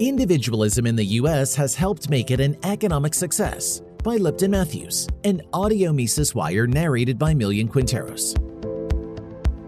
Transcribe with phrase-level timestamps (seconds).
[0.00, 1.56] Individualism in the U.S.
[1.56, 7.18] has helped make it an economic success by Lipton Matthews, an audio Mises Wire narrated
[7.18, 8.36] by Millian Quinteros.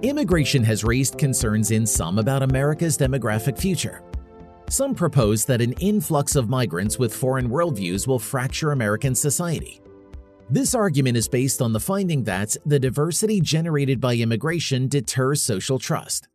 [0.03, 4.05] Immigration has raised concerns in some about America's demographic future.
[4.69, 9.81] Some propose that an influx of migrants with foreign worldviews will fracture American society.
[10.49, 15.81] This argument is based on the finding that the diversity generated by immigration deters social
[15.81, 16.29] trust.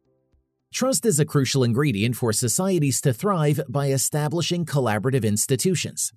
[0.73, 6.11] Trust is a crucial ingredient for societies to thrive by establishing collaborative institutions.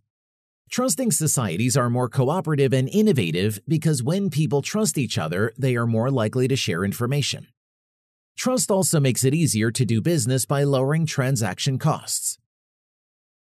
[0.70, 5.86] Trusting societies are more cooperative and innovative because when people trust each other, they are
[5.86, 7.46] more likely to share information.
[8.36, 12.38] Trust also makes it easier to do business by lowering transaction costs.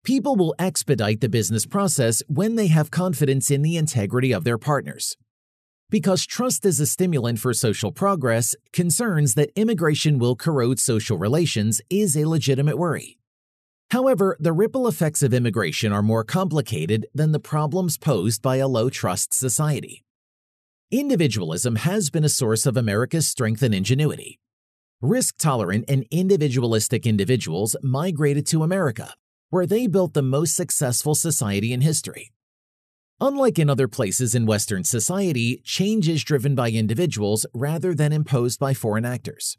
[0.05, 4.57] People will expedite the business process when they have confidence in the integrity of their
[4.57, 5.17] partners.
[5.91, 11.81] Because trust is a stimulant for social progress, concerns that immigration will corrode social relations
[11.89, 13.19] is a legitimate worry.
[13.91, 18.69] However, the ripple effects of immigration are more complicated than the problems posed by a
[18.69, 20.05] low trust society.
[20.91, 24.39] Individualism has been a source of America's strength and ingenuity.
[25.01, 29.15] Risk tolerant and individualistic individuals migrated to America,
[29.49, 32.31] where they built the most successful society in history.
[33.21, 38.61] Unlike in other places in Western society, change is driven by individuals rather than imposed
[38.61, 39.59] by foreign actors.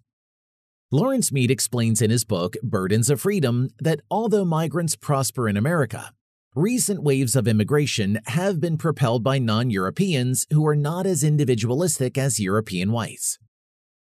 [0.91, 6.13] Lawrence Mead explains in his book, Burdens of Freedom, that although migrants prosper in America,
[6.55, 12.17] recent waves of immigration have been propelled by non Europeans who are not as individualistic
[12.17, 13.39] as European whites.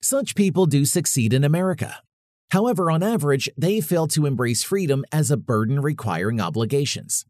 [0.02, 2.02] Such people do succeed in America.
[2.52, 7.26] However, on average, they fail to embrace freedom as a burden requiring obligations.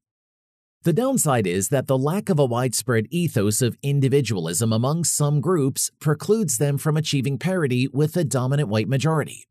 [0.87, 5.91] The downside is that the lack of a widespread ethos of individualism among some groups
[5.99, 9.49] precludes them from achieving parity with the dominant white majority.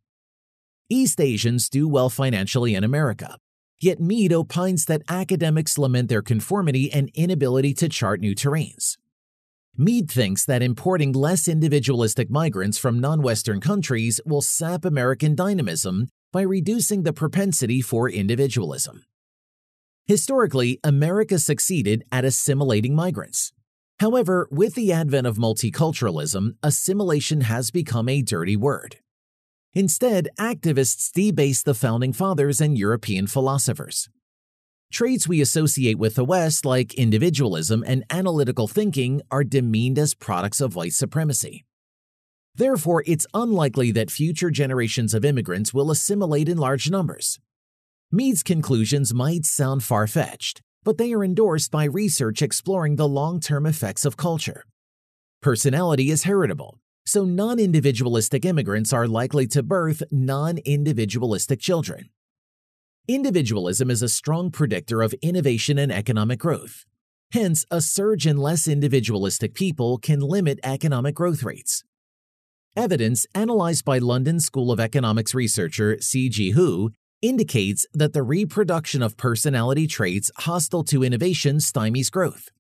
[0.89, 3.37] East Asians do well financially in America,
[3.79, 8.97] yet Mead opines that academics lament their conformity and inability to chart new terrains.
[9.77, 16.09] Mead thinks that importing less individualistic migrants from non Western countries will sap American dynamism
[16.33, 19.05] by reducing the propensity for individualism.
[20.07, 23.53] Historically, America succeeded at assimilating migrants.
[23.99, 28.99] However, with the advent of multiculturalism, assimilation has become a dirty word.
[29.75, 34.09] Instead, activists debase the founding fathers and European philosophers.
[34.93, 40.61] Traits we associate with the West, like individualism and analytical thinking, are demeaned as products
[40.61, 41.65] of white supremacy.
[42.55, 47.41] Therefore, it's unlikely that future generations of immigrants will assimilate in large numbers.
[48.13, 53.41] Mead's conclusions might sound far fetched, but they are endorsed by research exploring the long
[53.41, 54.65] term effects of culture.
[55.43, 62.11] Personality is heritable, so non individualistic immigrants are likely to birth non individualistic children.
[63.09, 66.85] Individualism is a strong predictor of innovation and economic growth.
[67.33, 71.83] Hence, a surge in less individualistic people can limit economic growth rates.
[72.77, 76.51] Evidence analyzed by London School of Economics researcher C.G.
[76.51, 76.93] Hu
[77.23, 82.51] indicates that the reproduction of personality traits hostile to innovation stymies growth.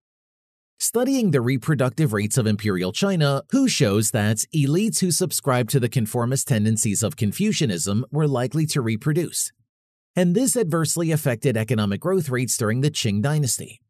[0.78, 5.88] Studying the reproductive rates of Imperial China, Hu shows that elites who subscribe to the
[5.88, 9.52] conformist tendencies of Confucianism were likely to reproduce.
[10.14, 13.80] And this adversely affected economic growth rates during the Qing dynasty.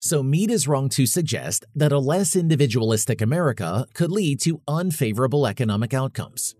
[0.00, 5.46] So Mead is wrong to suggest that a less individualistic America could lead to unfavorable
[5.46, 6.56] economic outcomes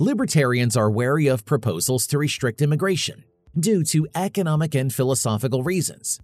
[0.00, 3.24] libertarians are wary of proposals to restrict immigration
[3.58, 6.20] due to economic and philosophical reasons.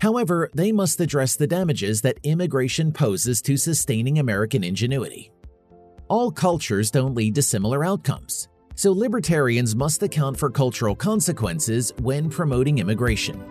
[0.00, 5.30] However, they must address the damages that immigration poses to sustaining American ingenuity.
[6.08, 12.28] All cultures don't lead to similar outcomes, so libertarians must account for cultural consequences when
[12.28, 13.42] promoting immigration.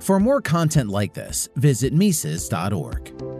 [0.00, 3.33] For more content like this, visit Mises.org.